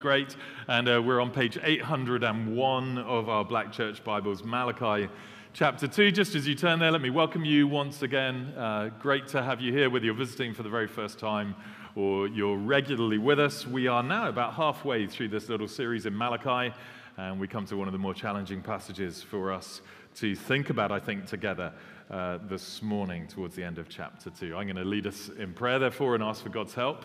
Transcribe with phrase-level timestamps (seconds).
[0.00, 0.36] Great.
[0.68, 5.08] And uh, we're on page 801 of our Black Church Bibles, Malachi
[5.52, 6.12] chapter 2.
[6.12, 8.54] Just as you turn there, let me welcome you once again.
[8.56, 11.56] Uh, great to have you here, whether you're visiting for the very first time
[11.96, 13.66] or you're regularly with us.
[13.66, 16.72] We are now about halfway through this little series in Malachi,
[17.16, 19.80] and we come to one of the more challenging passages for us
[20.18, 21.72] to think about, I think, together.
[22.08, 24.56] Uh, this morning, towards the end of chapter 2.
[24.56, 27.04] I'm going to lead us in prayer, therefore, and ask for God's help,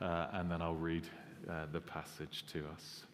[0.00, 1.06] uh, and then I'll read
[1.48, 3.04] uh, the passage to us.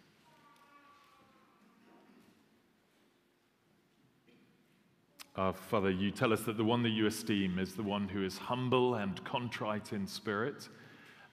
[5.37, 8.25] Uh, Father, you tell us that the one that you esteem is the one who
[8.25, 10.69] is humble and contrite in spirit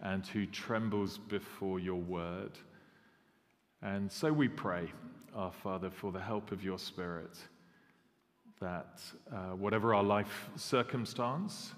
[0.01, 2.51] and who trembles before your word.
[3.81, 4.91] And so we pray,
[5.33, 7.37] our Father, for the help of your spirit,
[8.59, 11.71] that uh, whatever our life circumstance,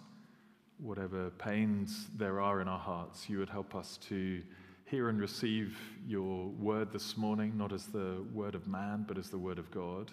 [0.80, 4.42] whatever pains there are in our hearts, you would help us to
[4.86, 9.30] hear and receive your word this morning, not as the word of man, but as
[9.30, 10.12] the word of God.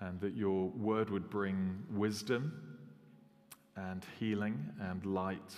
[0.00, 2.52] And that your word would bring wisdom
[3.76, 5.54] and healing and light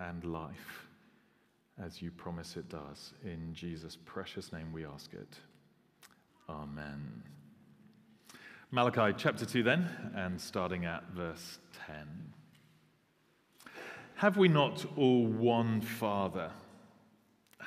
[0.00, 0.86] and life,
[1.82, 3.12] as you promise it does.
[3.22, 5.38] In Jesus' precious name we ask it.
[6.48, 7.22] Amen.
[8.70, 11.96] Malachi chapter 2, then, and starting at verse 10.
[14.16, 16.50] Have we not all one Father?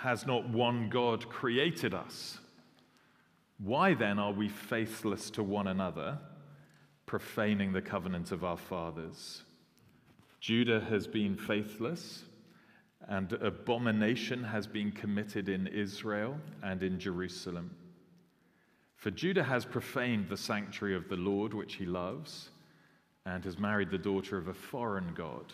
[0.02, 2.40] Has not one God created us?
[3.58, 6.20] Why then are we faithless to one another,
[7.08, 9.44] profaning the covenant of our fathers?
[10.40, 12.26] Judah has been faithless,
[13.08, 17.72] and abomination has been committed in Israel and in Jerusalem.
[18.98, 22.50] For Judah has profaned the sanctuary of the Lord, which he loves,
[23.26, 25.54] and has married the daughter of a foreign God.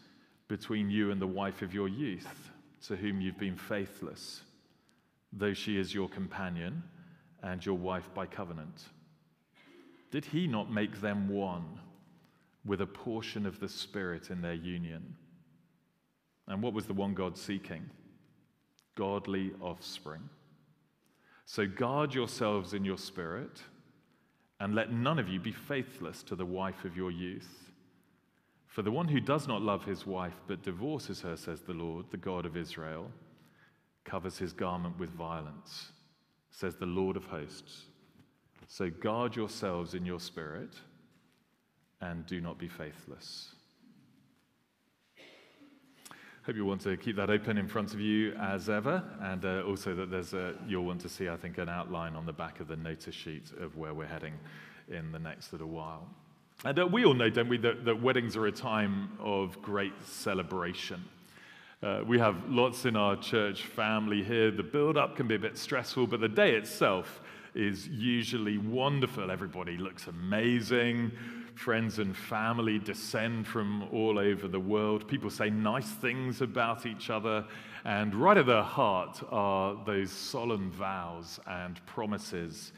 [0.51, 2.51] between you and the wife of your youth,
[2.85, 4.41] to whom you've been faithless,
[5.31, 6.83] though she is your companion
[7.41, 8.83] and your wife by covenant?
[10.11, 11.79] Did he not make them one
[12.65, 15.15] with a portion of the Spirit in their union?
[16.49, 17.89] And what was the one God seeking?
[18.95, 20.27] Godly offspring.
[21.45, 23.61] So guard yourselves in your spirit,
[24.59, 27.70] and let none of you be faithless to the wife of your youth
[28.71, 32.05] for the one who does not love his wife but divorces her, says the Lord,
[32.09, 33.11] the God of Israel,
[34.05, 35.91] covers his garment with violence,
[36.51, 37.83] says the Lord of hosts.
[38.67, 40.73] So guard yourselves in your spirit
[41.99, 43.49] and do not be faithless.
[46.45, 49.63] Hope you want to keep that open in front of you as ever, and uh,
[49.63, 52.61] also that there's a, you'll want to see, I think, an outline on the back
[52.61, 54.33] of the notice sheet of where we're heading
[54.87, 56.07] in the next little while.
[56.63, 61.03] And we all know, don't we, that, that, weddings are a time of great celebration.
[61.81, 64.51] Uh, we have lots in our church family here.
[64.51, 67.19] The build up can be a bit stressful, but the day itself
[67.55, 69.31] is usually wonderful.
[69.31, 71.11] Everybody looks amazing.
[71.55, 75.07] Friends and family descend from all over the world.
[75.07, 77.43] People say nice things about each other.
[77.85, 82.71] And right at the heart are those solemn vows and promises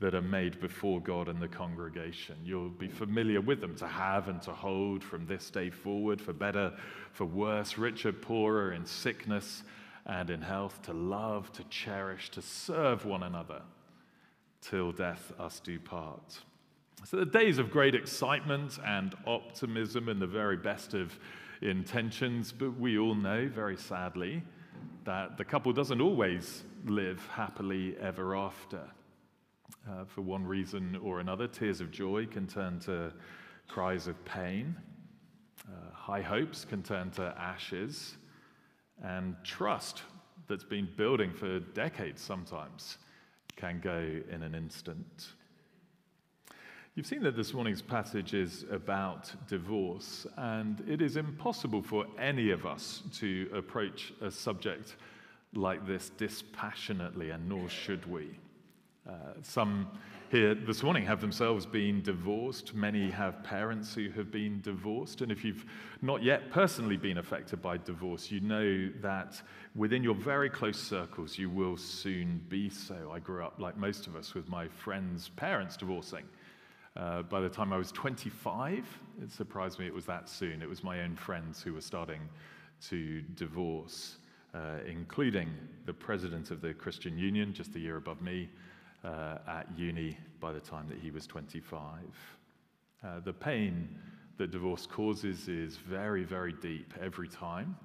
[0.00, 2.36] that are made before God and the congregation.
[2.42, 6.32] You'll be familiar with them to have and to hold from this day forward, for
[6.32, 6.72] better,
[7.12, 9.62] for worse, richer, poorer, in sickness
[10.06, 13.60] and in health, to love, to cherish, to serve one another
[14.62, 16.40] till death us do part.
[17.04, 21.18] So, the days of great excitement and optimism and the very best of
[21.60, 24.42] intentions, but we all know, very sadly,
[25.04, 28.80] that the couple doesn't always live happily ever after
[29.88, 31.46] uh, for one reason or another.
[31.46, 33.12] Tears of joy can turn to
[33.68, 34.76] cries of pain.
[35.66, 38.16] Uh, high hopes can turn to ashes.
[39.02, 40.02] And trust
[40.48, 42.98] that's been building for decades sometimes
[43.56, 45.32] can go in an instant.
[46.96, 52.50] You've seen that this morning's passage is about divorce, and it is impossible for any
[52.50, 54.96] of us to approach a subject
[55.54, 58.30] like this dispassionately, and nor should we.
[59.08, 59.12] Uh,
[59.42, 59.90] some
[60.30, 62.74] here this morning have themselves been divorced.
[62.74, 65.22] Many have parents who have been divorced.
[65.22, 65.64] And if you've
[66.02, 69.40] not yet personally been affected by divorce, you know that
[69.74, 73.10] within your very close circles, you will soon be so.
[73.12, 76.24] I grew up, like most of us, with my friends' parents divorcing.
[76.96, 78.84] Uh, by the time I was 25,
[79.22, 80.62] it surprised me it was that soon.
[80.62, 82.20] It was my own friends who were starting
[82.88, 84.18] to divorce,
[84.54, 85.48] uh, including
[85.86, 88.48] the president of the Christian Union, just a year above me,
[89.04, 91.88] uh, at uni by the time that he was 25.
[93.02, 93.88] Uh, the pain
[94.36, 97.76] that divorce causes is very, very deep every time,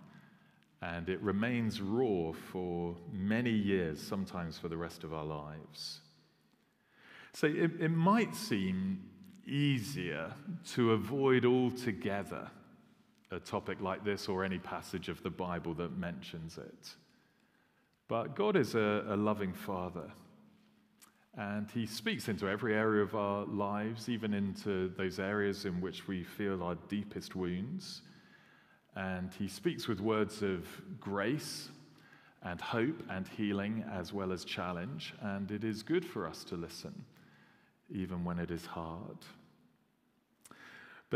[0.82, 6.02] and it remains raw for many years, sometimes for the rest of our lives.
[7.34, 9.04] So it, it might seem
[9.46, 10.32] easier
[10.74, 12.50] to avoid altogether
[13.32, 16.96] a topic like this or any passage of the Bible that mentions it.
[18.08, 20.12] But God is a, a loving Father.
[21.38, 26.08] And he speaks into every area of our lives, even into those areas in which
[26.08, 28.02] we feel our deepest wounds.
[28.96, 30.66] And he speaks with words of
[31.00, 31.70] grace
[32.42, 35.14] and hope and healing, as well as challenge.
[35.22, 37.04] And it is good for us to listen
[37.94, 39.18] even when it is hard.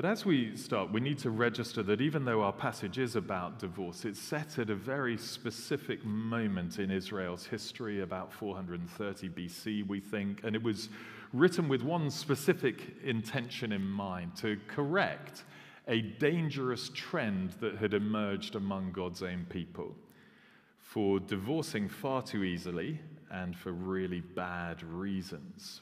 [0.02, 3.60] But as we start, we need to register that even though our passage is about
[3.60, 10.00] divorce, it's set at a very specific moment in Israel's history, about 430 BC, we
[10.00, 10.88] think, and it was
[11.34, 15.44] written with one specific intention in mind to correct
[15.90, 19.94] a dangerous trend that had emerged among God's own people
[20.80, 25.82] for divorcing far too easily and for really bad reasons.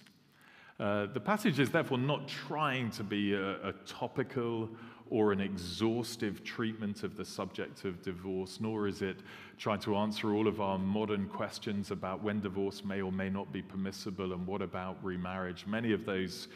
[0.80, 4.70] Uh, the passage is therefore not trying to be a, a, topical
[5.10, 9.18] or an exhaustive treatment of the subject of divorce, nor is it
[9.58, 13.52] trying to answer all of our modern questions about when divorce may or may not
[13.52, 15.66] be permissible and what about remarriage.
[15.66, 16.48] Many of those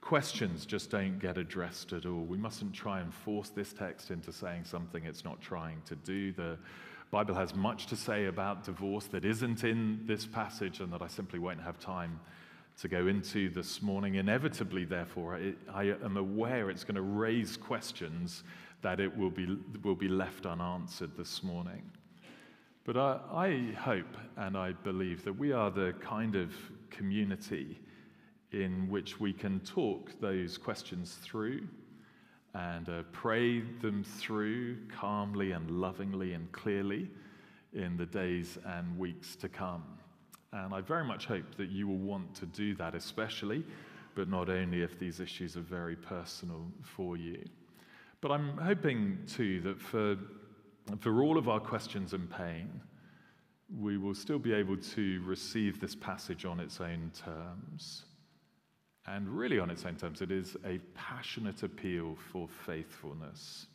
[0.00, 2.22] questions just don't get addressed at all.
[2.22, 6.30] We mustn't try and force this text into saying something it's not trying to do.
[6.30, 6.56] The
[7.10, 11.08] Bible has much to say about divorce that isn't in this passage and that I
[11.08, 12.20] simply won't have time
[12.80, 14.16] to go into this morning.
[14.16, 18.44] Inevitably, therefore, I, I am aware it's going to raise questions
[18.82, 21.90] that it will be, will be left unanswered this morning.
[22.84, 26.52] But I, I hope and I believe that we are the kind of
[26.90, 27.80] community
[28.52, 31.66] in which we can talk those questions through
[32.54, 37.10] and uh, pray them through calmly and lovingly and clearly
[37.72, 39.82] in the days and weeks to come.
[40.52, 43.64] And I very much hope that you will want to do that, especially,
[44.14, 47.44] but not only if these issues are very personal for you.
[48.20, 50.16] But I'm hoping too that for,
[51.00, 52.80] for all of our questions and pain,
[53.78, 58.04] we will still be able to receive this passage on its own terms.
[59.06, 63.66] And really, on its own terms, it is a passionate appeal for faithfulness.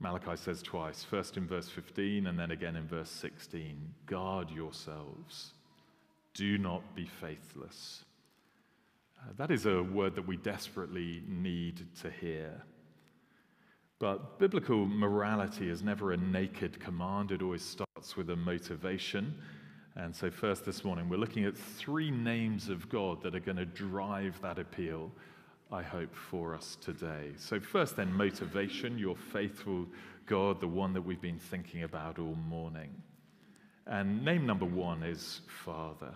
[0.00, 3.76] Malachi says twice, first in verse 15 and then again in verse 16
[4.06, 5.52] guard yourselves
[6.34, 8.04] do not be faithless.
[9.20, 12.62] Uh, that is a word that we desperately need to hear.
[13.98, 19.34] But biblical morality is never a naked command, it always starts with a motivation.
[19.94, 23.58] And so, first this morning, we're looking at three names of God that are going
[23.58, 25.12] to drive that appeal,
[25.70, 27.32] I hope, for us today.
[27.36, 29.86] So, first, then, motivation, your faithful
[30.26, 32.90] God, the one that we've been thinking about all morning.
[33.86, 36.14] And name number one is Father.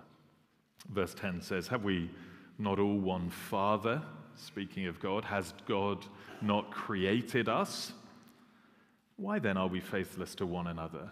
[0.91, 2.11] Verse 10 says, Have we
[2.59, 4.03] not all one Father?
[4.35, 6.05] Speaking of God, has God
[6.43, 7.93] not created us?
[9.17, 11.11] Why then are we faithless to one another,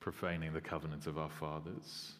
[0.00, 2.14] profaning the covenant of our fathers?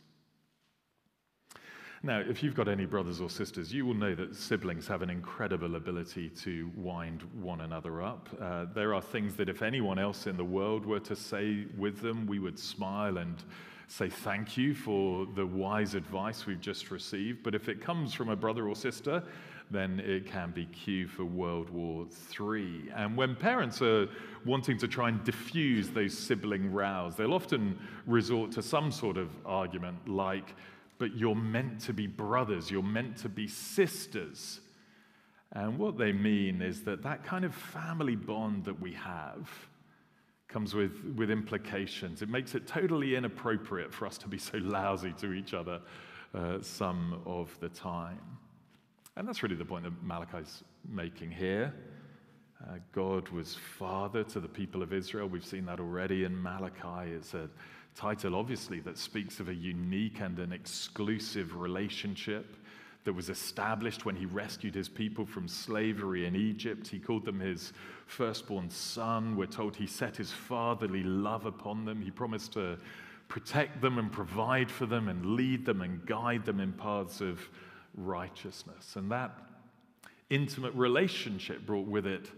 [2.02, 5.10] Now, if you've got any brothers or sisters, you will know that siblings have an
[5.10, 8.28] incredible ability to wind one another up.
[8.40, 12.00] Uh, there are things that if anyone else in the world were to say with
[12.00, 13.44] them, we would smile and
[13.90, 17.42] say thank you for the wise advice we've just received.
[17.42, 19.20] But if it comes from a brother or sister,
[19.68, 22.06] then it can be cue for World War
[22.40, 22.90] III.
[22.94, 24.08] And when parents are
[24.46, 29.30] wanting to try and diffuse those sibling rows, they'll often resort to some sort of
[29.44, 30.54] argument like,
[30.98, 34.60] but you're meant to be brothers, you're meant to be sisters.
[35.50, 39.50] And what they mean is that that kind of family bond that we have
[40.50, 42.22] comes with, with implications.
[42.22, 45.80] It makes it totally inappropriate for us to be so lousy to each other
[46.34, 48.20] uh, some of the time.
[49.16, 51.74] And that's really the point that Malachi's making here.
[52.62, 55.28] Uh, God was father to the people of Israel.
[55.28, 57.12] We've seen that already in Malachi.
[57.12, 57.48] It's a
[57.94, 62.56] title, obviously, that speaks of a unique and an exclusive relationship
[63.04, 66.86] that was established when he rescued his people from slavery in Egypt.
[66.86, 67.72] He called them his
[68.06, 69.36] firstborn son.
[69.36, 72.02] We're told he set his fatherly love upon them.
[72.02, 72.78] He promised to
[73.28, 77.40] protect them and provide for them and lead them and guide them in paths of
[77.94, 78.96] righteousness.
[78.96, 79.30] And that
[80.28, 82.30] intimate relationship brought with it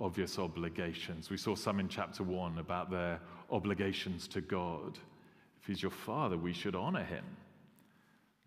[0.00, 1.30] obvious obligations.
[1.30, 3.20] We saw some in chapter one about their
[3.50, 4.98] obligations to God.
[5.60, 7.24] If he's your father, we should honor him.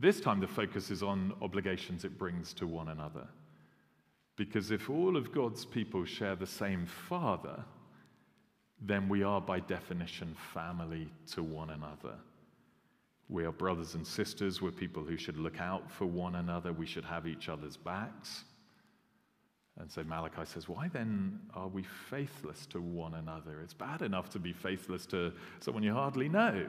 [0.02, 3.28] This time, the focus is on obligations it brings to one another.
[4.36, 7.64] Because if all of God's people share the same Father,
[8.82, 12.16] then we are by definition family to one another.
[13.30, 14.60] We are brothers and sisters.
[14.60, 16.74] We're people who should look out for one another.
[16.74, 18.44] We should have each other's backs.
[19.80, 23.62] And so Malachi says, Why then are we faithless to one another?
[23.62, 26.66] It's bad enough to be faithless to someone you hardly know,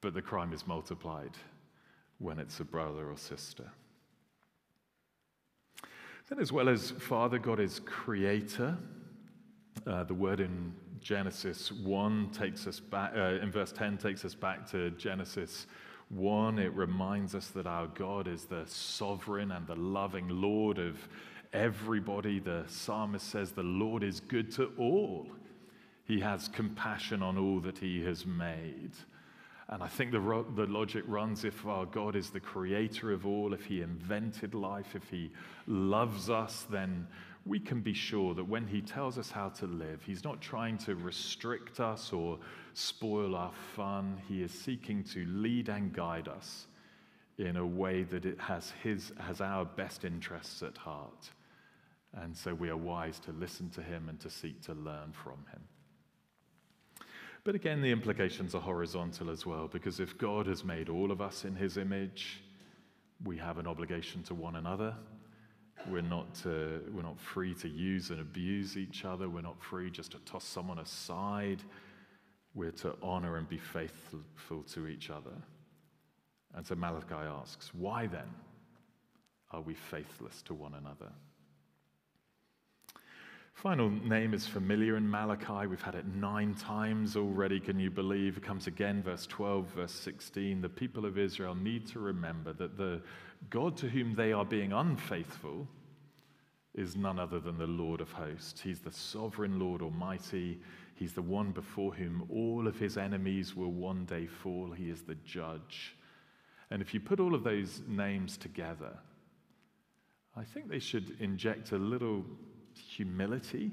[0.00, 1.32] but the crime is multiplied
[2.18, 3.70] when it's a brother or sister.
[6.28, 8.76] Then, as well as Father, God is creator.
[9.86, 14.34] Uh, the word in Genesis 1 takes us back, uh, in verse 10, takes us
[14.34, 15.66] back to Genesis
[16.08, 16.58] 1.
[16.58, 20.96] It reminds us that our God is the sovereign and the loving Lord of
[21.52, 22.38] everybody.
[22.38, 25.26] The psalmist says, The Lord is good to all.
[26.04, 28.92] He has compassion on all that he has made.
[29.74, 33.26] And I think the, ro- the logic runs if our God is the creator of
[33.26, 35.32] all, if he invented life, if he
[35.66, 37.08] loves us, then
[37.44, 40.78] we can be sure that when he tells us how to live, he's not trying
[40.78, 42.38] to restrict us or
[42.74, 44.22] spoil our fun.
[44.28, 46.68] He is seeking to lead and guide us
[47.38, 51.30] in a way that it has, his, has our best interests at heart.
[52.12, 55.44] And so we are wise to listen to him and to seek to learn from
[55.50, 55.62] him.
[57.44, 61.20] But again, the implications are horizontal as well, because if God has made all of
[61.20, 62.42] us in his image,
[63.22, 64.94] we have an obligation to one another.
[65.86, 69.28] We're not, we're not free to use and abuse each other.
[69.28, 71.62] We're not free just to toss someone aside.
[72.54, 75.34] We're to honor and be faithful to each other.
[76.54, 78.30] And so Malachi asks, Why then
[79.50, 81.12] are we faithless to one another?
[83.54, 85.66] Final name is familiar in Malachi.
[85.66, 88.36] We've had it nine times already, can you believe?
[88.36, 90.60] It comes again, verse 12, verse 16.
[90.60, 93.00] The people of Israel need to remember that the
[93.50, 95.68] God to whom they are being unfaithful
[96.74, 98.60] is none other than the Lord of hosts.
[98.60, 100.60] He's the sovereign Lord Almighty.
[100.96, 104.72] He's the one before whom all of his enemies will one day fall.
[104.72, 105.96] He is the judge.
[106.70, 108.98] And if you put all of those names together,
[110.36, 112.24] I think they should inject a little
[112.78, 113.70] humility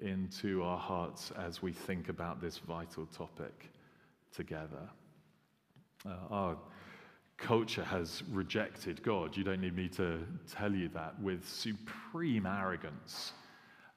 [0.00, 3.70] into our hearts as we think about this vital topic
[4.34, 4.88] together.
[6.04, 6.56] Uh, our
[7.36, 9.36] culture has rejected God.
[9.36, 10.20] You don't need me to
[10.50, 13.32] tell you that with supreme arrogance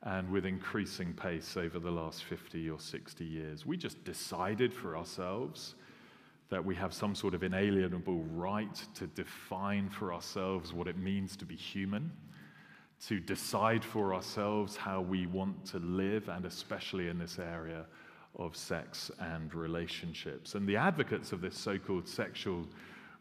[0.04, 3.66] and with increasing pace over the last 50 or 60 years.
[3.66, 5.75] We just decided for ourselves
[6.50, 11.36] that we have some sort of inalienable right to define for ourselves what it means
[11.38, 12.12] to be human
[13.08, 17.86] to decide for ourselves how we want to live, and especially in this area
[18.38, 20.56] of sex and relationships.
[20.56, 22.66] And the advocates of this so called sexual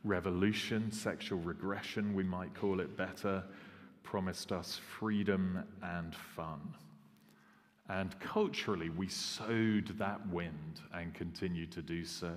[0.05, 3.43] revolution, sexual regression, we might call it better,
[4.03, 6.61] promised us freedom and fun.
[7.89, 12.35] And culturally, we sowed that wind and continue to do so.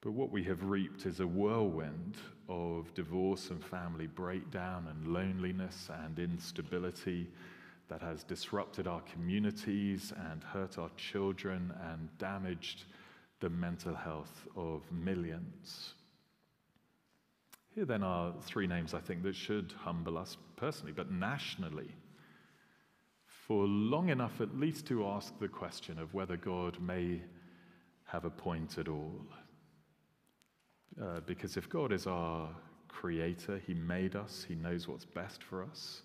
[0.00, 2.16] But what we have reaped is a whirlwind
[2.48, 7.28] of divorce and family breakdown and loneliness and instability
[7.88, 12.84] that has disrupted our communities and hurt our children and damaged
[13.40, 15.94] the mental health of millions.
[17.74, 21.90] Here, then, are three names I think that should humble us personally, but nationally,
[23.24, 27.22] for long enough at least to ask the question of whether God may
[28.04, 29.22] have a point at all.
[31.00, 32.48] Uh, because if God is our
[32.88, 36.02] creator, He made us, He knows what's best for us.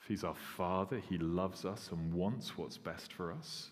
[0.00, 3.70] If He's our Father, He loves us and wants what's best for us.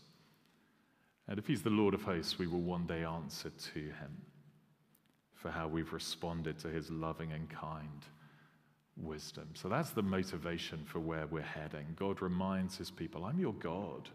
[1.26, 4.22] And if He's the Lord of hosts, we will one day answer to Him
[5.34, 8.04] for how we've responded to His loving and kind
[8.96, 9.48] wisdom.
[9.54, 11.86] So that's the motivation for where we're heading.
[11.96, 14.08] God reminds His people, I'm your God.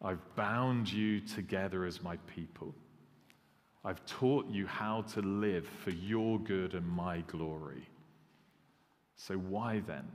[0.00, 2.72] I've bound you together as my people.
[3.88, 7.88] I've taught you how to live for your good and my glory.
[9.16, 10.06] So why then?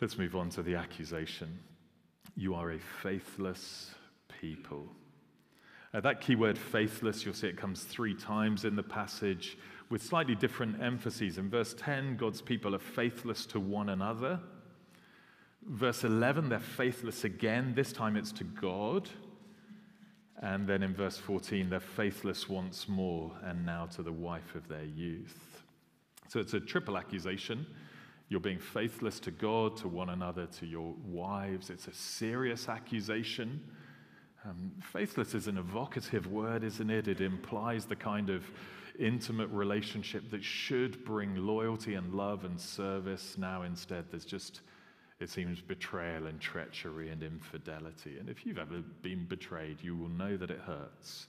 [0.00, 1.60] Let's move on to the accusation.
[2.36, 3.94] You are a faithless
[4.40, 4.88] people.
[5.94, 9.56] Uh, that key word faithless, you'll see it comes three times in the passage
[9.88, 11.38] with slightly different emphases.
[11.38, 14.40] In verse 10, God's people are faithless to one another.
[15.64, 17.74] Verse 11, they're faithless again.
[17.76, 19.08] This time it's to God.
[20.42, 24.68] And then in verse 14, they're faithless once more, and now to the wife of
[24.68, 25.62] their youth.
[26.28, 27.66] So it's a triple accusation.
[28.28, 31.70] You're being faithless to God, to one another, to your wives.
[31.70, 33.62] It's a serious accusation.
[34.44, 37.08] Um, faithless is an evocative word, isn't it?
[37.08, 38.44] It implies the kind of
[38.98, 43.36] intimate relationship that should bring loyalty and love and service.
[43.38, 44.60] Now, instead, there's just
[45.18, 48.18] it seems betrayal and treachery and infidelity.
[48.18, 51.26] And if you've ever been betrayed, you will know that it hurts.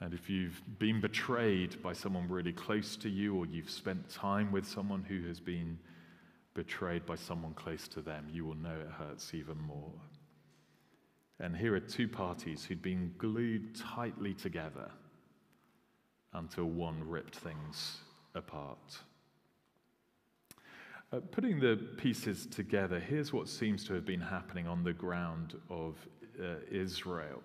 [0.00, 4.50] And if you've been betrayed by someone really close to you, or you've spent time
[4.50, 5.78] with someone who has been
[6.54, 9.92] betrayed by someone close to them, you will know it hurts even more.
[11.38, 14.90] And here are two parties who'd been glued tightly together
[16.32, 17.98] until one ripped things
[18.34, 18.98] apart.
[21.12, 25.54] Uh, putting the pieces together, here's what seems to have been happening on the ground
[25.68, 25.94] of
[26.40, 27.42] uh, Israel.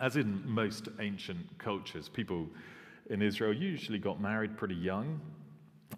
[0.00, 2.48] As in most ancient cultures, people
[3.10, 5.20] in Israel usually got married pretty young,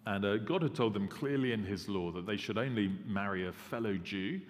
[0.07, 3.47] and uh, God had told them clearly in His law that they should only marry
[3.47, 4.41] a fellow Jew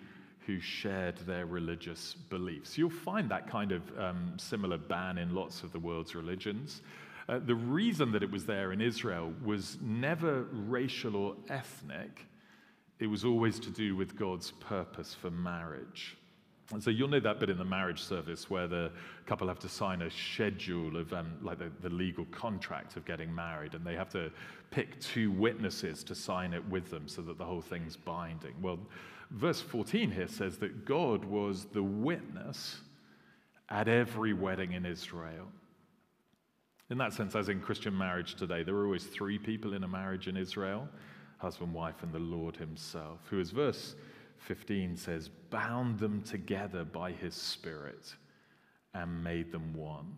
[0.47, 2.79] who shared their religious beliefs.
[2.79, 6.81] You'll find that kind of um, similar ban in lots of the world's religions.
[7.29, 12.25] Uh, the reason that it was there in Israel was never racial or ethnic,
[13.01, 16.17] it was always to do with God's purpose for marriage.
[16.73, 18.91] And so you'll know that bit in the marriage service where the
[19.25, 23.35] couple have to sign a schedule of, um, like the, the legal contract of getting
[23.35, 24.31] married, and they have to
[24.71, 28.55] pick two witnesses to sign it with them so that the whole thing's binding.
[28.61, 28.79] Well,
[29.31, 32.81] verse 14 here says that God was the witness
[33.71, 35.47] at every wedding in Israel.
[36.91, 39.89] In that sense, as in Christian marriage today, there are always three people in a
[39.89, 40.87] marriage in Israel
[41.39, 43.95] husband, wife, and the Lord Himself, who, as verse
[44.39, 48.15] 15 says, bound them together by His Spirit
[48.95, 50.17] and made them one.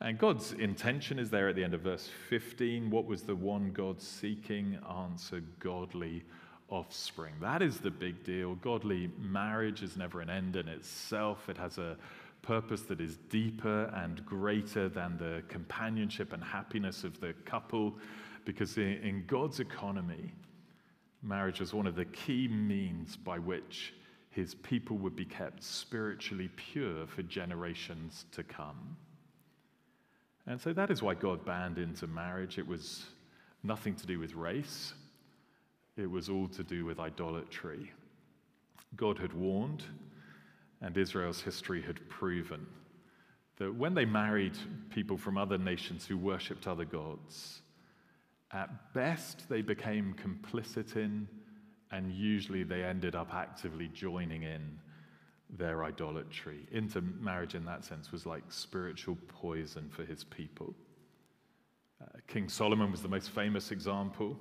[0.00, 2.88] And God's intention is there at the end of verse 15.
[2.88, 4.78] What was the one God seeking?
[4.88, 6.22] Answer godly
[6.68, 7.34] offspring.
[7.40, 8.54] That is the big deal.
[8.56, 11.96] Godly marriage is never an end in itself, it has a
[12.42, 17.94] purpose that is deeper and greater than the companionship and happiness of the couple.
[18.48, 20.32] Because in God's economy,
[21.22, 23.92] marriage is one of the key means by which
[24.30, 28.96] his people would be kept spiritually pure for generations to come.
[30.46, 32.56] And so that is why God banned intermarriage.
[32.56, 33.04] It was
[33.64, 34.94] nothing to do with race,
[35.98, 37.92] it was all to do with idolatry.
[38.96, 39.84] God had warned,
[40.80, 42.66] and Israel's history had proven
[43.58, 44.56] that when they married
[44.88, 47.60] people from other nations who worshipped other gods,
[48.52, 51.28] at best, they became complicit in,
[51.90, 54.78] and usually they ended up actively joining in
[55.50, 56.66] their idolatry.
[56.72, 60.74] Intermarriage, in that sense, was like spiritual poison for his people.
[62.00, 64.36] Uh, King Solomon was the most famous example,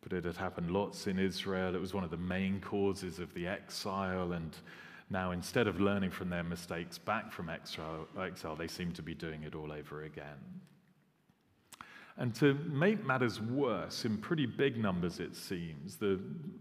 [0.00, 1.74] but it had happened lots in Israel.
[1.74, 4.56] It was one of the main causes of the exile, and
[5.10, 9.14] now instead of learning from their mistakes back from exile, exile they seem to be
[9.14, 10.38] doing it all over again.
[12.16, 16.20] And to make matters worse, in pretty big numbers it seems, the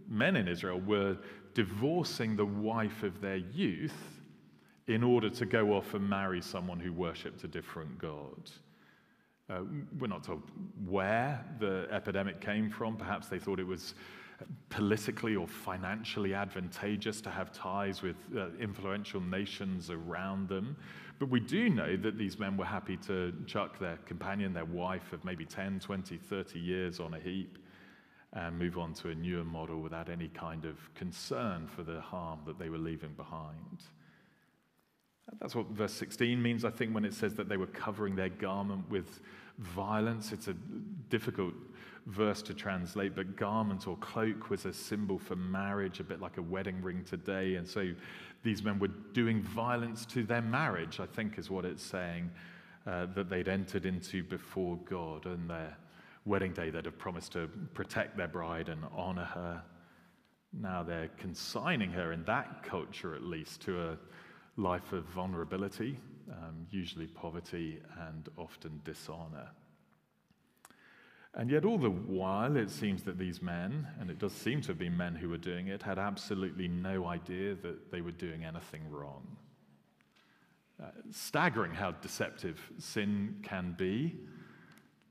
[0.09, 1.17] men in Israel were
[1.53, 4.21] divorcing the wife of their youth
[4.87, 8.49] in order to go off and marry someone who worshipped a different God.
[9.49, 9.61] Uh,
[9.99, 10.41] we're not told
[10.85, 12.95] where the epidemic came from.
[12.95, 13.93] Perhaps they thought it was
[14.69, 20.75] politically or financially advantageous to have ties with uh, influential nations around them.
[21.19, 25.13] But we do know that these men were happy to chuck their companion, their wife
[25.13, 27.57] of maybe 10, 20, 30 years on a heap
[28.33, 32.39] and move on to a newer model without any kind of concern for the harm
[32.45, 33.83] that they were leaving behind.
[35.39, 38.29] That's what verse 16 means, I think, when it says that they were covering their
[38.29, 39.21] garment with
[39.59, 40.31] violence.
[40.31, 40.53] It's a
[41.09, 41.53] difficult
[42.07, 46.37] verse to translate, but garment or cloak was a symbol for marriage, a bit like
[46.37, 47.55] a wedding ring today.
[47.55, 47.91] And so
[48.43, 52.29] these men were doing violence to their marriage, I think is what it's saying,
[52.85, 55.77] uh, that they'd entered into before God And their
[56.25, 56.69] wedding day.
[56.69, 59.63] They'd have promised to protect their bride and honor her.
[60.51, 63.97] Now they're consigning her, in that culture at least, to a
[64.57, 65.99] life of vulnerability,
[66.31, 69.49] um, usually poverty and often dishonor.
[71.35, 74.67] And yet, all the while, it seems that these men, and it does seem to
[74.67, 78.45] have been men who were doing it, had absolutely no idea that they were doing
[78.45, 79.25] anything wrong.
[80.81, 84.15] Uh, staggering how deceptive sin can be,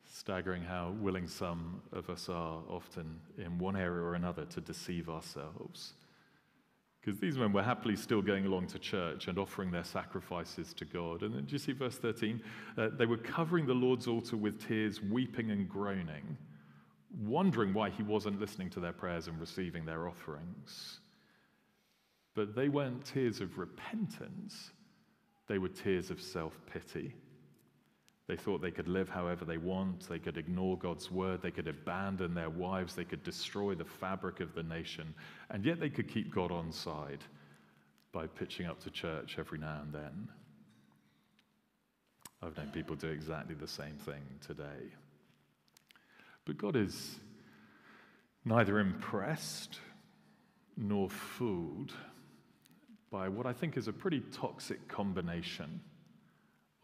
[0.04, 5.08] staggering how willing some of us are often in one area or another to deceive
[5.08, 5.94] ourselves.
[7.02, 10.84] Because these men were happily still going along to church and offering their sacrifices to
[10.84, 11.22] God.
[11.22, 12.40] And then, do you see verse 13?
[12.78, 16.36] Uh, they were covering the Lord's altar with tears, weeping and groaning,
[17.24, 21.00] wondering why he wasn't listening to their prayers and receiving their offerings.
[22.34, 24.70] But they weren't tears of repentance,
[25.48, 27.14] they were tears of self pity.
[28.33, 31.68] They thought they could live however they want, they could ignore God's word, they could
[31.68, 35.12] abandon their wives, they could destroy the fabric of the nation,
[35.51, 37.18] and yet they could keep God on side
[38.11, 40.29] by pitching up to church every now and then.
[42.42, 44.95] I've known people do exactly the same thing today.
[46.47, 47.16] But God is
[48.47, 49.79] neither impressed
[50.79, 51.92] nor fooled
[53.11, 55.83] by what I think is a pretty toxic combination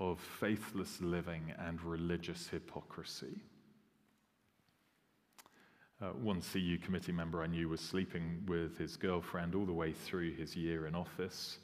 [0.01, 3.43] of faithless living and religious hypocrisy.
[6.01, 9.93] Uh, one CU committee member I knew was sleeping with his girlfriend all the way
[9.93, 11.59] through his year in office.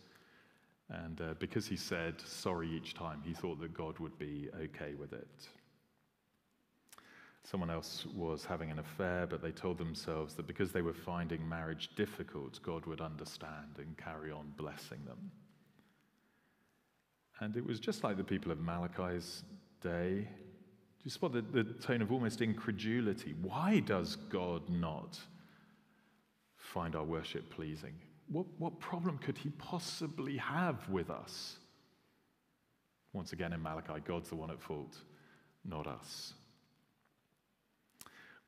[0.91, 4.95] And uh, because he said sorry each time, he thought that God would be okay
[4.95, 5.49] with it.
[7.45, 11.47] Someone else was having an affair, but they told themselves that because they were finding
[11.47, 15.31] marriage difficult, God would understand and carry on blessing them.
[17.41, 19.43] And it was just like the people of Malachi's
[19.81, 20.21] day.
[20.23, 23.35] Do you spot the, the tone of almost incredulity?
[23.43, 25.19] Why does God not
[26.57, 27.95] find our worship pleasing?
[28.29, 31.59] What, what problem could he possibly have with us?
[33.13, 34.97] Once again, in Malachi, God's the one at fault,
[35.65, 36.33] not us.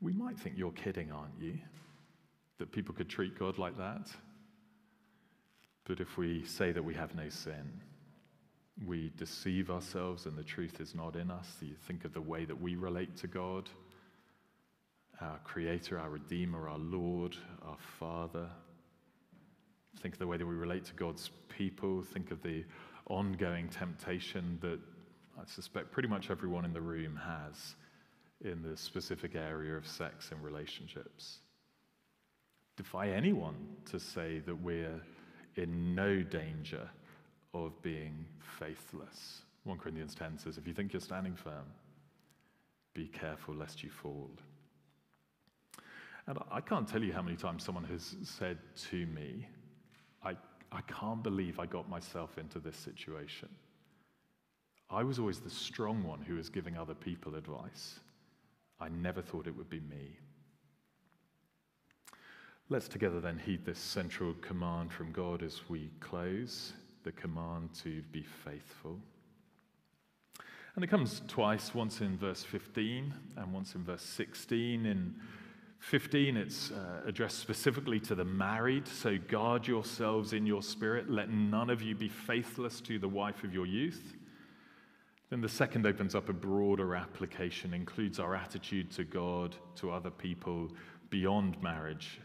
[0.01, 1.59] We might think you're kidding, aren't you?
[2.59, 4.09] That people could treat God like that.
[5.85, 7.81] But if we say that we have no sin,
[8.85, 11.47] we deceive ourselves and the truth is not in us.
[11.61, 13.69] You think of the way that we relate to God,
[15.21, 17.37] our Creator, our Redeemer, our Lord,
[17.67, 18.49] our Father.
[20.01, 22.03] Think of the way that we relate to God's people.
[22.03, 22.65] Think of the
[23.09, 24.79] ongoing temptation that
[25.41, 27.77] I suspect pretty much everyone in the room has
[28.45, 31.39] in the specific area of sex and relationships.
[32.77, 33.55] Defy anyone
[33.91, 35.01] to say that we're
[35.57, 36.91] in no danger
[37.65, 38.27] of being
[38.59, 39.43] faithless.
[39.65, 41.65] 1 Corinthians 10 says, If you think you're standing firm,
[42.95, 44.31] be careful lest you fall.
[46.27, 48.59] And I can't tell you how many times someone has said
[48.91, 49.47] to me,
[50.25, 50.35] I,
[50.73, 53.49] I can't believe I got myself into this situation.
[54.91, 58.01] I was always the strong one who was giving other people advice.
[58.81, 60.17] I never thought it would be me.
[62.69, 66.73] Let's together then heed this central command from God as we close
[67.07, 68.99] the command to be faithful.
[70.75, 74.85] And it comes twice, once in verse 15 and once in verse 16.
[74.85, 75.15] In
[75.79, 78.89] 15, it's uh, addressed specifically to the married.
[78.89, 81.09] So guard yourselves in your spirit.
[81.09, 84.17] Let none of you be faithless to the wife of your youth.
[85.31, 90.11] Then the second opens up a broader application, includes our attitude to God, to other
[90.11, 90.73] people
[91.09, 92.21] beyond marriage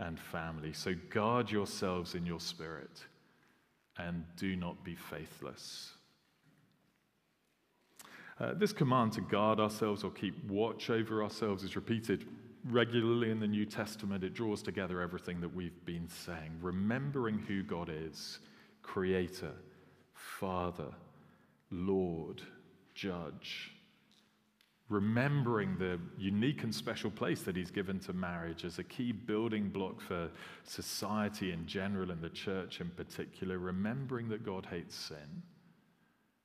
[0.00, 0.72] and family.
[0.72, 3.06] So guard yourselves in your spirit
[3.98, 5.92] and do not be faithless.
[8.38, 12.26] Uh, this command to guard ourselves or keep watch over ourselves is repeated
[12.68, 14.24] regularly in the New Testament.
[14.24, 18.40] It draws together everything that we've been saying, remembering who God is
[18.82, 19.52] Creator,
[20.12, 20.92] Father,
[21.70, 22.42] Lord,
[22.94, 23.75] Judge
[24.88, 29.68] remembering the unique and special place that he's given to marriage as a key building
[29.68, 30.30] block for
[30.62, 35.42] society in general and the church in particular, remembering that God hates sin,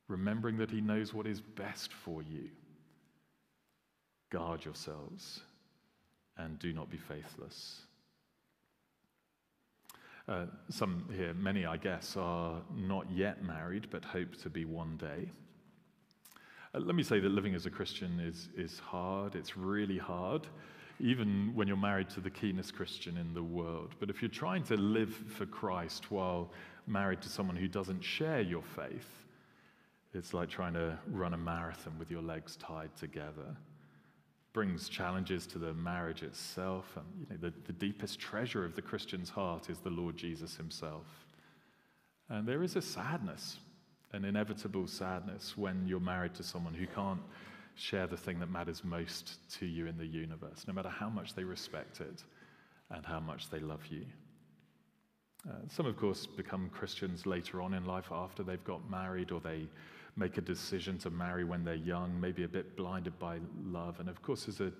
[0.08, 2.49] remembering that he knows what is best for you.
[4.32, 5.41] Guard yourselves
[6.38, 7.82] and do not be faithless.
[10.27, 14.97] Uh, some here, many I guess, are not yet married but hope to be one
[14.97, 15.30] day.
[16.73, 19.36] Uh, let me say that living as a Christian is, is hard.
[19.36, 20.47] It's really hard,
[20.99, 23.95] even when you're married to the keenest Christian in the world.
[23.99, 26.51] But if you're trying to live for Christ while
[26.88, 29.25] married to someone who doesn't share your faith,
[30.13, 33.55] it's like trying to run a marathon with your legs tied together.
[34.53, 36.97] Brings challenges to the marriage itself.
[36.97, 40.55] And you know, the, the deepest treasure of the Christian's heart is the Lord Jesus
[40.55, 41.05] himself.
[42.27, 43.57] And there is a sadness
[44.13, 47.21] an inevitable sadness when you're married to someone who can't
[47.76, 51.34] share the thing that matters most to you in the universe, no matter how much
[51.34, 52.24] they respect it
[52.89, 54.06] and how much they love you.
[55.50, 59.39] Uh, some, of course, become Christians later on in life after they've got married or
[59.39, 59.67] they
[60.15, 64.00] make a decision to marry when they're young, maybe a bit blinded by love.
[64.00, 64.71] And of course, as a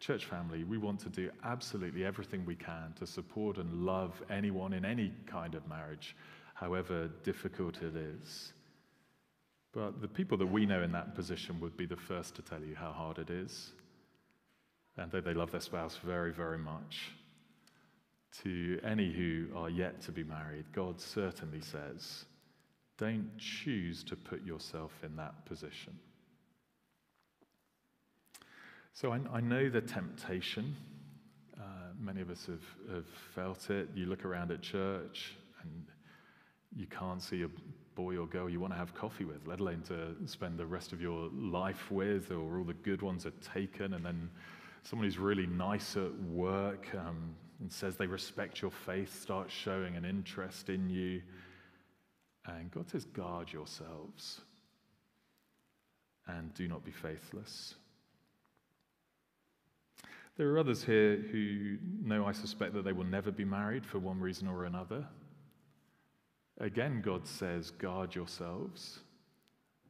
[0.00, 4.72] church family, we want to do absolutely everything we can to support and love anyone
[4.72, 6.16] in any kind of marriage,
[6.54, 8.52] however difficult it is.
[9.72, 12.60] But the people that we know in that position would be the first to tell
[12.62, 13.72] you how hard it is,
[14.96, 17.12] and that they love their spouse very, very much.
[18.42, 22.24] To any who are yet to be married, God certainly says,
[22.98, 25.98] don't choose to put yourself in that position.
[28.92, 30.74] So I, I know the temptation.
[31.58, 31.62] Uh,
[32.00, 33.88] many of us have, have felt it.
[33.94, 35.86] You look around at church and
[36.74, 37.48] you can't see a
[37.98, 40.92] boy or girl you want to have coffee with, let alone to spend the rest
[40.92, 44.30] of your life with, or all the good ones are taken, and then
[44.84, 49.96] someone who's really nice at work um, and says they respect your faith starts showing
[49.96, 51.20] an interest in you.
[52.46, 54.42] And God says, guard yourselves
[56.28, 57.74] and do not be faithless.
[60.36, 63.98] There are others here who know, I suspect, that they will never be married for
[63.98, 65.04] one reason or another.
[66.60, 68.98] Again, God says, guard yourselves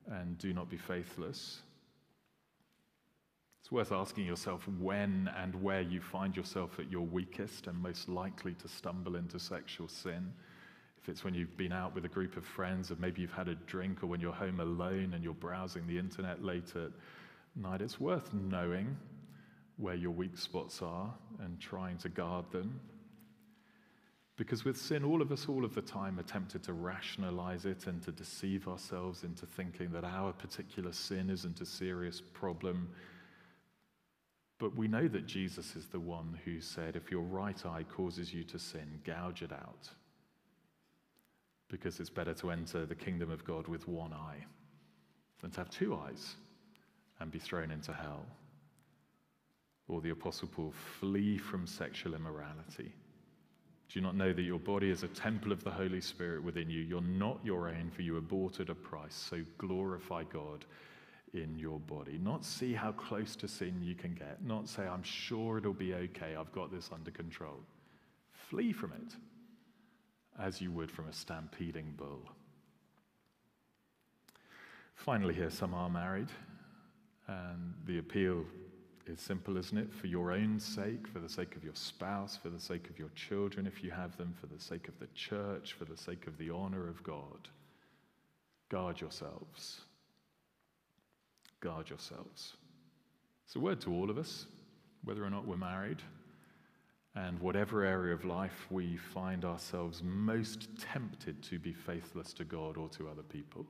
[0.07, 1.62] and do not be faithless.
[3.61, 8.09] It's worth asking yourself when and where you find yourself at your weakest and most
[8.09, 10.33] likely to stumble into sexual sin.
[11.02, 13.48] If it's when you've been out with a group of friends, or maybe you've had
[13.48, 16.90] a drink, or when you're home alone and you're browsing the internet late at
[17.57, 18.96] night, it's worth knowing
[19.76, 22.81] where your weak spots are and trying to guard them.
[24.38, 27.88] Because with sin, all of us, all of the time, are tempted to rationalize it
[27.88, 32.88] and to deceive ourselves into thinking that our particular sin isn't a serious problem.
[34.61, 38.33] But we know that Jesus is the one who said, if your right eye causes
[38.33, 39.88] you to sin, gouge it out.
[41.68, 44.44] Because it's better to enter the kingdom of God with one eye
[45.42, 46.37] than to have two eyes
[47.18, 48.24] and be thrown into hell
[49.88, 52.92] or the Apostle Paul, flee from sexual immorality.
[53.88, 56.68] Do you not know that your body is a temple of the Holy Spirit within
[56.68, 56.81] you?
[56.81, 59.14] You're not your own, for you were bought at a price.
[59.14, 60.66] So glorify God
[61.33, 62.18] in your body.
[62.22, 64.44] Not see how close to sin you can get.
[64.44, 66.37] Not say, I'm sure it'll be okay.
[66.38, 67.61] I've got this under control.
[68.51, 69.14] Flee from it
[70.38, 72.22] as you would from a stampeding bull.
[74.94, 76.29] Finally, here, some are married,
[77.27, 78.44] and the appeal
[79.09, 79.92] is simple, isn't it?
[79.92, 83.11] For your own sake, for the sake of your spouse, for the sake of your
[83.14, 86.37] children, if you have them, for the sake of the church, for the sake of
[86.38, 87.49] the honor of God.
[88.68, 89.83] Guard yourselves.
[91.61, 92.55] Guard yourselves.
[93.47, 94.47] It's a word to all of us,
[95.05, 96.03] whether or not we're married,
[97.14, 102.77] and whatever area of life we find ourselves most tempted to be faithless to God
[102.77, 103.66] or to other people.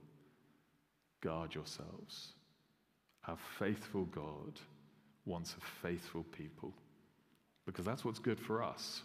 [1.20, 2.32] Guard yourselves.
[3.26, 4.58] Our faithful God
[5.28, 6.72] wants a faithful people
[7.66, 9.02] because that's what's good for us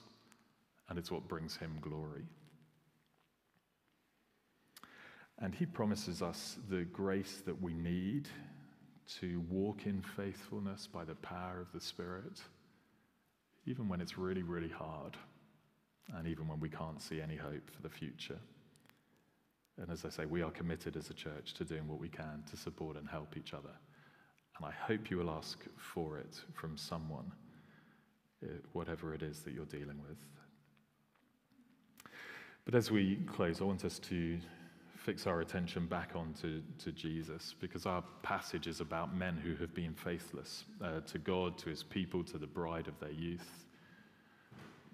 [0.89, 2.23] and it's what brings him glory.
[5.39, 8.27] And he promises us the grace that we need
[9.19, 12.41] to walk in faithfulness by the power of the Spirit,
[13.65, 15.17] even when it's really, really hard,
[16.15, 18.39] and even when we can't see any hope for the future.
[19.81, 22.43] And as I say, we are committed as a church to doing what we can
[22.51, 23.73] to support and help each other.
[24.57, 27.31] And I hope you will ask for it from someone,
[28.43, 30.17] uh, whatever it is that you're dealing with.
[32.65, 34.39] But as we close, I want us to
[34.95, 39.73] fix our attention back onto to Jesus because our passage is about men who have
[39.73, 43.65] been faithless uh, to God, to his people, to the bride of their youth.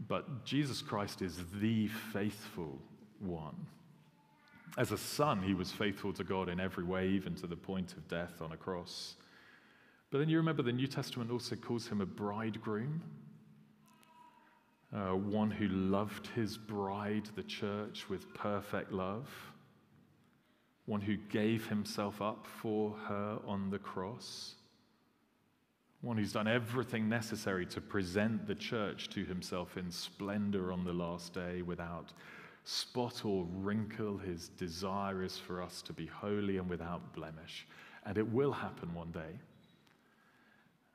[0.07, 2.79] But Jesus Christ is the faithful
[3.19, 3.67] one.
[4.77, 7.93] As a son, he was faithful to God in every way, even to the point
[7.93, 9.15] of death on a cross.
[10.11, 13.01] But then you remember the New Testament also calls him a bridegroom,
[14.91, 19.29] uh, one who loved his bride, the church, with perfect love,
[20.87, 24.55] one who gave himself up for her on the cross,
[26.01, 30.93] one who's done everything necessary to present the church to himself in splendor on the
[30.93, 32.13] last day without
[32.63, 34.17] spot or wrinkle.
[34.17, 37.67] His desire is for us to be holy and without blemish.
[38.05, 39.39] And it will happen one day.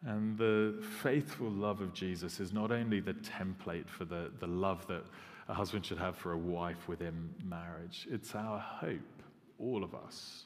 [0.06, 4.86] And the faithful love of Jesus is not only the template for the, the love
[4.86, 5.04] that
[5.48, 9.22] a husband should have for a wife within marriage, it's our hope,
[9.58, 10.44] all of us.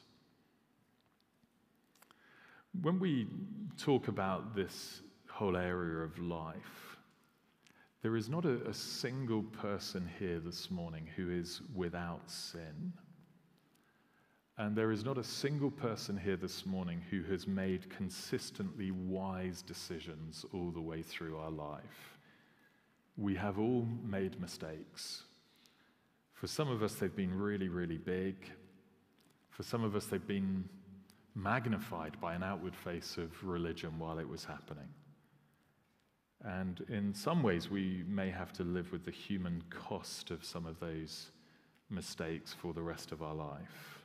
[2.81, 3.27] When we
[3.77, 6.97] talk about this whole area of life,
[8.01, 12.93] There is not a, a single person here this morning who is without sin.
[14.59, 19.61] And there is not a single person here this morning who has made consistently wise
[19.61, 22.17] decisions all the way through our life.
[23.15, 25.23] We have all made mistakes.
[26.33, 28.51] For some of us, they've been really, really big.
[29.49, 30.67] For some of us, they've been
[31.35, 34.89] magnified by an outward face of religion while it was happening.
[36.43, 40.65] And in some ways, we may have to live with the human cost of some
[40.65, 41.31] of those
[41.89, 43.98] mistakes for the rest of our life.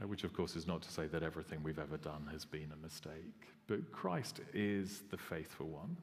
[0.00, 2.72] Uh, which, of course, is not to say that everything we've ever done has been
[2.72, 3.48] a mistake.
[3.66, 5.96] But Christ is the faithful one.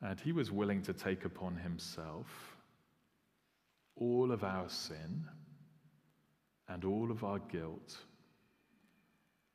[0.00, 2.56] And he was willing to take upon himself
[3.96, 5.24] all of our sin
[6.68, 7.96] and all of our guilt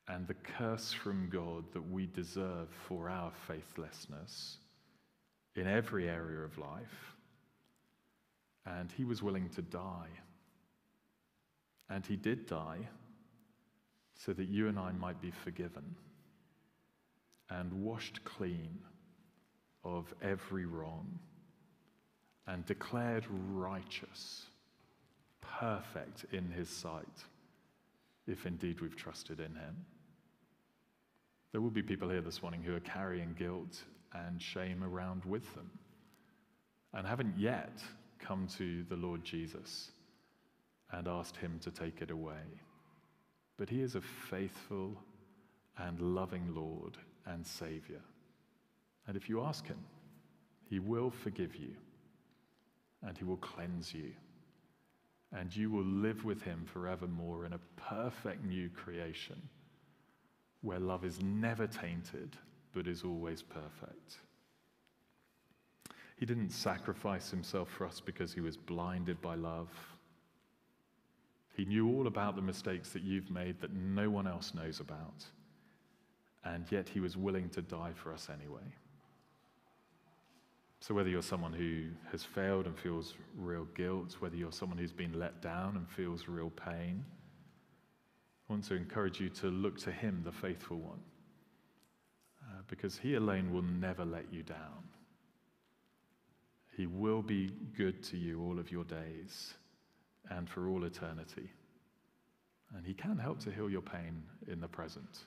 [0.06, 4.58] and the curse from God that we deserve for our faithlessness
[5.54, 7.14] in every area of life.
[8.64, 10.08] And he was willing to die
[11.90, 12.88] and he did die
[14.14, 15.94] so that you and I might be forgiven
[17.50, 18.78] and washed clean
[19.84, 21.18] of every wrong
[22.46, 24.46] and declared righteous,
[25.40, 27.24] perfect in his sight,
[28.26, 29.76] if indeed we've trusted in him.
[31.52, 33.82] There will be people here this morning who are carrying guilt
[34.14, 35.70] and shame around with them
[36.92, 37.82] and haven't yet
[38.18, 39.90] come to the Lord Jesus
[40.92, 42.44] and asked him to take it away.
[43.56, 44.96] But he is a faithful
[45.76, 46.96] and loving Lord
[47.26, 48.00] and Savior.
[49.06, 49.78] And if you ask him,
[50.68, 51.74] he will forgive you
[53.06, 54.12] and he will cleanse you.
[55.32, 59.40] And you will live with him forevermore in a perfect new creation
[60.62, 62.36] where love is never tainted
[62.72, 64.18] but is always perfect.
[66.16, 69.68] He didn't sacrifice himself for us because he was blinded by love
[71.58, 75.24] he knew all about the mistakes that you've made that no one else knows about.
[76.44, 78.62] And yet he was willing to die for us anyway.
[80.78, 84.92] So, whether you're someone who has failed and feels real guilt, whether you're someone who's
[84.92, 87.04] been let down and feels real pain,
[88.48, 91.00] I want to encourage you to look to him, the faithful one,
[92.44, 94.84] uh, because he alone will never let you down.
[96.76, 99.54] He will be good to you all of your days
[100.30, 101.50] and for all eternity.
[102.76, 105.24] And He can help to heal your pain in the present.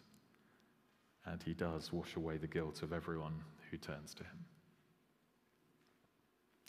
[1.25, 3.33] And He does wash away the guilt of everyone
[3.69, 4.45] who turns to Him.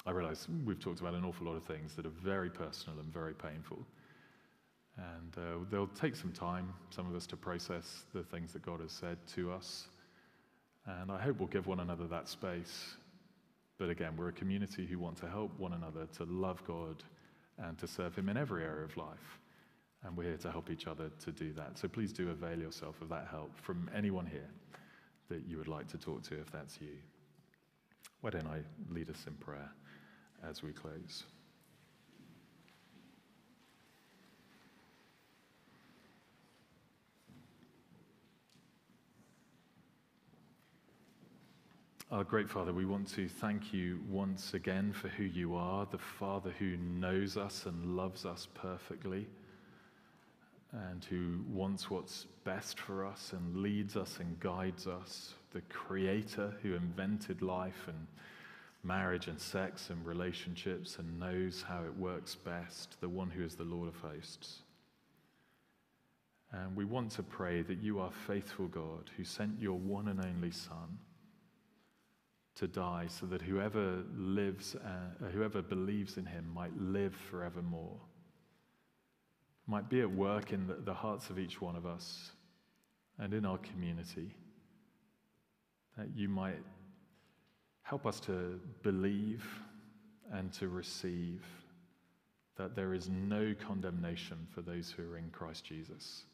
[0.05, 3.13] I realize we've talked about an awful lot of things that are very personal and
[3.13, 3.79] very painful.
[4.97, 8.81] And uh, they'll take some time, some of us, to process the things that God
[8.81, 9.87] has said to us.
[10.87, 12.97] And I hope we'll give one another that space.
[13.79, 17.03] But again, we're a community who want to help one another to love God
[17.63, 19.39] and to serve Him in every area of life.
[20.05, 21.79] And we're here to help each other to do that.
[21.79, 24.51] So please do avail yourself of that help from anyone here
[25.29, 26.97] that you would like to talk to if that's you.
[28.21, 29.71] Why don't I lead us in prayer
[30.49, 31.25] as we close?
[42.13, 45.97] Our great Father, we want to thank you once again for who you are, the
[45.97, 49.27] Father who knows us and loves us perfectly,
[50.73, 56.53] and who wants what's best for us and leads us and guides us, the Creator
[56.61, 58.07] who invented life and
[58.83, 63.55] marriage and sex and relationships and knows how it works best, the one who is
[63.55, 64.59] the Lord of hosts.
[66.53, 70.23] And we want to pray that you are faithful God who sent your one and
[70.23, 70.99] only Son
[72.55, 77.99] to die so that whoever lives, uh, whoever believes in him might live forevermore.
[79.67, 82.33] Might be at work in the, the hearts of each one of us
[83.19, 84.35] and in our community.
[85.97, 86.63] That you might
[87.83, 89.45] help us to believe
[90.33, 91.45] and to receive
[92.57, 96.25] that there is no condemnation for those who are in Christ Jesus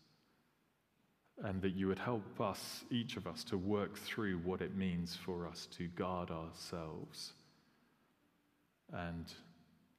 [1.45, 5.17] and that you would help us, each of us, to work through what it means
[5.25, 7.33] for us to guard ourselves
[8.93, 9.27] and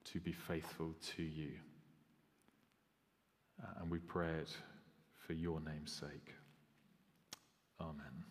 [0.04, 1.52] to be faithful to you.
[3.62, 4.56] Uh, and we pray it
[5.26, 6.34] for your name's sake.
[7.80, 8.29] Amen.